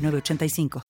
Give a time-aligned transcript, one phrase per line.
[0.00, 0.89] 985.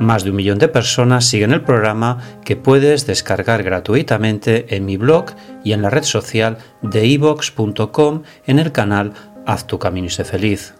[0.00, 4.96] Más de un millón de personas siguen el programa que puedes descargar gratuitamente en mi
[4.96, 5.26] blog
[5.62, 9.12] y en la red social de ivox.com en el canal
[9.46, 10.74] Haz tu camino y sé feliz.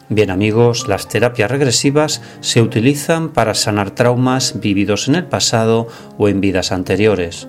[0.08, 5.88] Bien amigos, las terapias regresivas se utilizan para sanar traumas vividos en el pasado
[6.18, 7.48] o en vidas anteriores.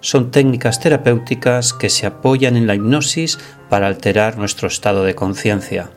[0.00, 5.90] Son técnicas terapéuticas que se apoyan en la hipnosis para alterar nuestro estado de conciencia.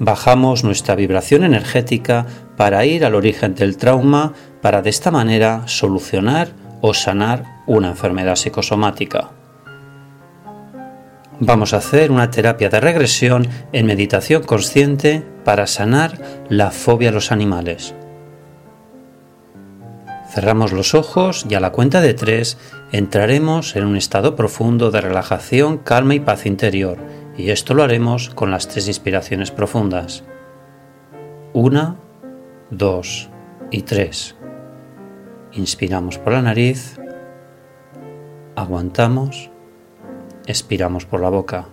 [0.00, 2.26] Bajamos nuestra vibración energética
[2.56, 6.48] para ir al origen del trauma para de esta manera solucionar
[6.80, 9.30] o sanar una enfermedad psicosomática.
[11.40, 17.12] Vamos a hacer una terapia de regresión en meditación consciente para sanar la fobia a
[17.12, 17.94] los animales.
[20.30, 22.58] Cerramos los ojos y a la cuenta de tres
[22.92, 26.98] entraremos en un estado profundo de relajación, calma y paz interior
[27.36, 30.24] y esto lo haremos con las tres inspiraciones profundas.
[31.52, 31.96] Una,
[32.70, 33.30] dos
[33.70, 34.36] y tres.
[35.52, 36.98] Inspiramos por la nariz,
[38.56, 39.50] aguantamos,
[40.46, 41.66] expiramos por la boca.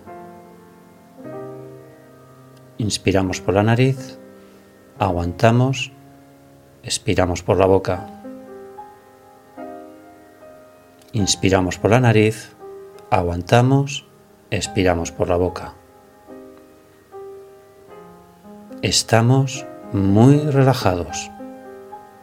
[2.78, 4.18] Inspiramos por la nariz,
[4.98, 5.92] aguantamos,
[6.82, 8.08] expiramos por la boca.
[11.12, 12.56] Inspiramos por la nariz,
[13.10, 14.06] aguantamos,
[14.50, 15.74] expiramos por la boca.
[18.80, 21.30] Estamos muy relajados,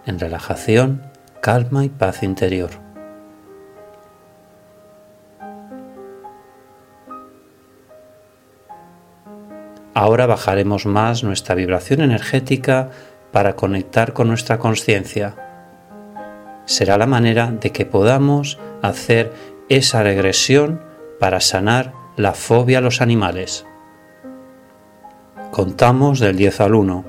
[0.05, 1.03] en relajación,
[1.41, 2.71] calma y paz interior.
[9.93, 12.89] Ahora bajaremos más nuestra vibración energética
[13.31, 15.35] para conectar con nuestra conciencia.
[16.65, 19.33] Será la manera de que podamos hacer
[19.67, 20.81] esa regresión
[21.19, 23.65] para sanar la fobia a los animales.
[25.51, 27.08] Contamos del 10 al 1.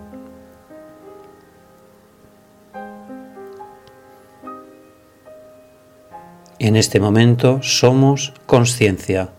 [6.63, 9.29] En este momento somos conciencia.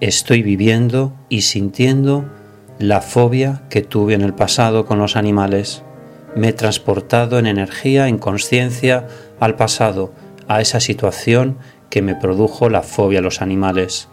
[0.00, 2.24] Estoy viviendo y sintiendo
[2.78, 5.82] la fobia que tuve en el pasado con los animales.
[6.34, 9.08] Me he transportado en energía, en conciencia,
[9.40, 10.10] al pasado,
[10.48, 11.58] a esa situación
[11.90, 14.08] que me produjo la fobia a los animales.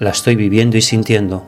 [0.00, 1.46] La estoy viviendo y sintiendo.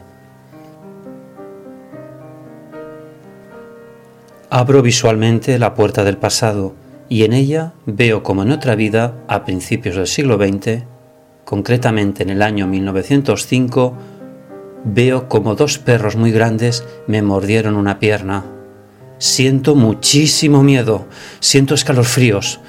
[4.49, 9.45] Abro visualmente la puerta del pasado y en ella veo como en otra vida, a
[9.45, 10.85] principios del siglo XX,
[11.45, 13.95] concretamente en el año 1905,
[14.85, 18.45] veo como dos perros muy grandes me mordieron una pierna.
[19.19, 21.07] Siento muchísimo miedo,
[21.41, 22.61] siento escalofríos.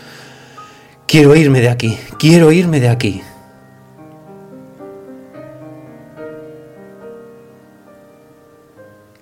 [1.08, 3.22] Quiero irme de aquí, quiero irme de aquí.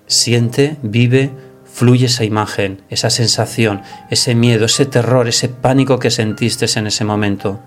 [0.06, 1.30] Siente, vive,
[1.74, 7.04] fluye esa imagen, esa sensación, ese miedo, ese terror, ese pánico que sentiste en ese
[7.04, 7.58] momento.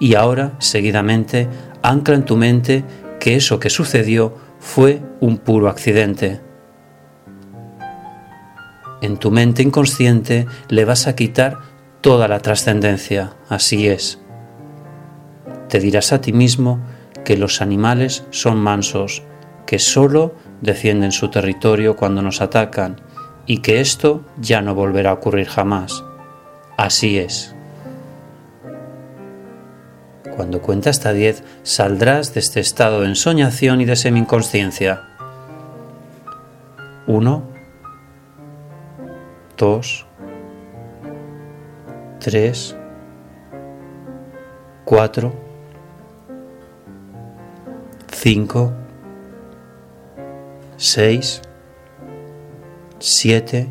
[0.00, 1.46] Y ahora, seguidamente,
[1.82, 2.82] ancla en tu mente
[3.20, 6.40] que eso que sucedió fue un puro accidente.
[9.02, 11.58] En tu mente inconsciente le vas a quitar
[12.00, 14.20] toda la trascendencia, así es.
[15.68, 16.80] Te dirás a ti mismo
[17.26, 19.22] que los animales son mansos,
[19.66, 23.00] que solo defienden su territorio cuando nos atacan
[23.46, 26.04] y que esto ya no volverá a ocurrir jamás.
[26.76, 27.54] Así es.
[30.36, 35.02] Cuando cuenta hasta 10 saldrás de este estado de ensoñación y de semi-inconsciencia.
[37.06, 37.42] 1,
[39.58, 40.06] 2,
[42.20, 42.76] 3,
[44.84, 45.32] 4,
[48.12, 48.72] 5,
[50.82, 51.42] 6,
[53.00, 53.68] 7,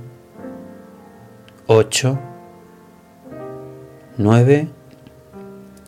[1.65, 2.19] 8,
[4.17, 4.67] 9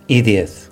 [0.07, 0.71] y 10.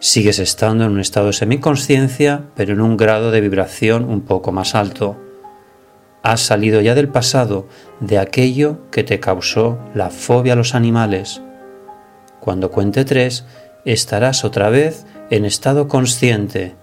[0.00, 4.50] Sigues estando en un estado de semiconsciencia, pero en un grado de vibración un poco
[4.50, 5.16] más alto.
[6.24, 7.68] Has salido ya del pasado,
[8.00, 11.40] de aquello que te causó la fobia a los animales.
[12.40, 13.44] Cuando cuente tres,
[13.84, 16.74] estarás otra vez en estado consciente.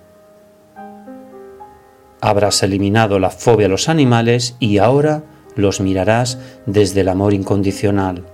[2.21, 5.23] Habrás eliminado la fobia a los animales y ahora
[5.55, 8.25] los mirarás desde el amor incondicional.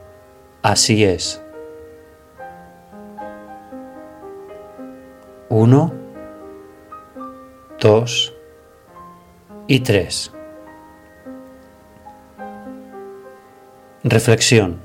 [0.61, 1.41] Así es.
[5.49, 5.93] Uno,
[7.79, 8.33] dos
[9.67, 10.31] y tres.
[14.03, 14.79] Reflexión.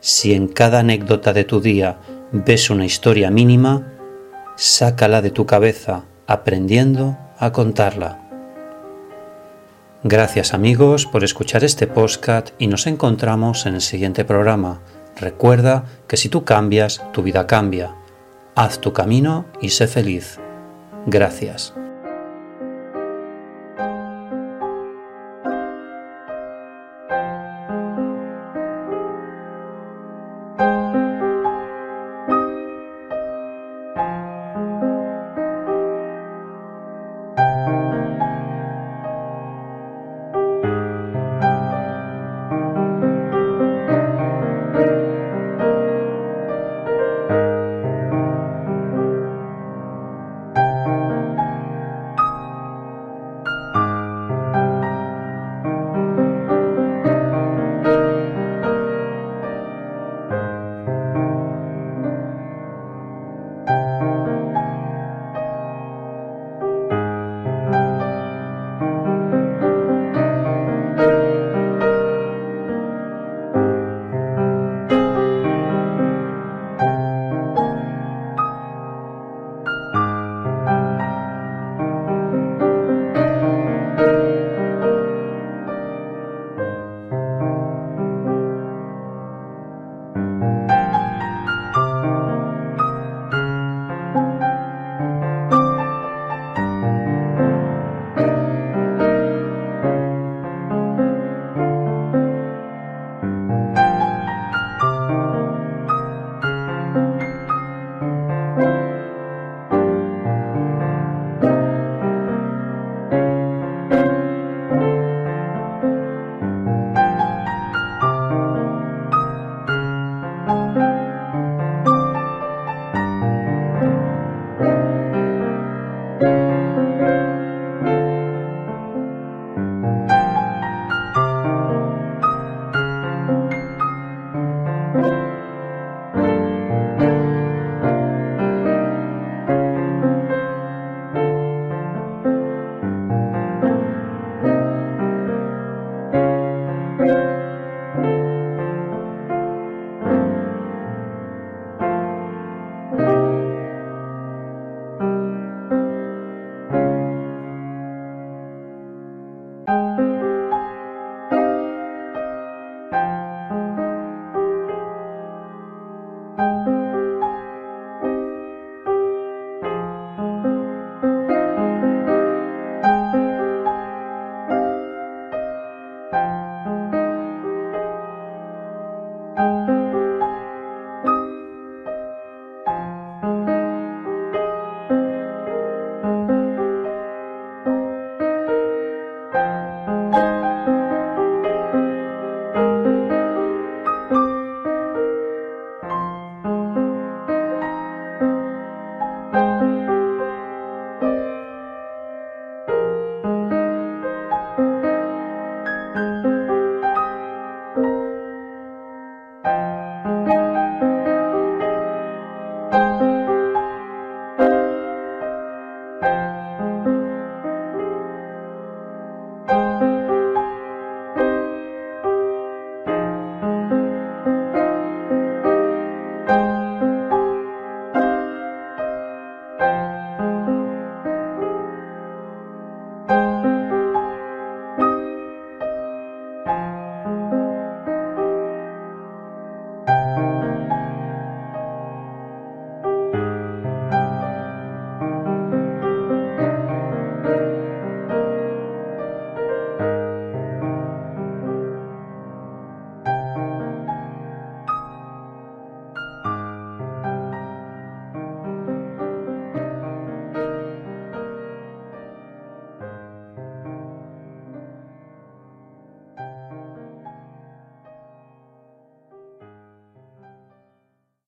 [0.00, 1.98] Si en cada anécdota de tu día
[2.44, 3.94] ves una historia mínima,
[4.56, 8.22] sácala de tu cabeza aprendiendo a contarla.
[10.02, 14.80] Gracias amigos por escuchar este podcast y nos encontramos en el siguiente programa.
[15.16, 17.94] Recuerda que si tú cambias, tu vida cambia.
[18.54, 20.38] Haz tu camino y sé feliz.
[21.06, 21.72] Gracias.